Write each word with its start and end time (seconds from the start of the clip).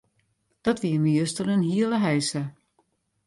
Dat 0.65 0.81
wie 0.83 0.99
my 1.03 1.11
juster 1.19 1.47
in 1.55 1.63
hiele 1.71 1.97
heisa. 2.05 2.43